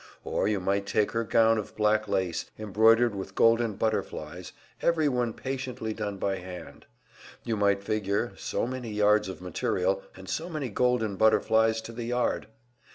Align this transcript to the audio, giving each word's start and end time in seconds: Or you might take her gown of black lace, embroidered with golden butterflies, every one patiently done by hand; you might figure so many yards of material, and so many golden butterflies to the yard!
Or 0.23 0.47
you 0.47 0.59
might 0.59 0.87
take 0.87 1.11
her 1.11 1.23
gown 1.23 1.59
of 1.59 1.75
black 1.75 2.07
lace, 2.07 2.49
embroidered 2.57 3.13
with 3.13 3.35
golden 3.35 3.75
butterflies, 3.75 4.51
every 4.81 5.07
one 5.07 5.31
patiently 5.31 5.93
done 5.93 6.17
by 6.17 6.37
hand; 6.39 6.87
you 7.43 7.55
might 7.55 7.83
figure 7.83 8.33
so 8.35 8.65
many 8.65 8.89
yards 8.89 9.29
of 9.29 9.41
material, 9.41 10.01
and 10.17 10.27
so 10.27 10.49
many 10.49 10.69
golden 10.69 11.17
butterflies 11.17 11.81
to 11.81 11.91
the 11.91 12.05
yard! 12.05 12.47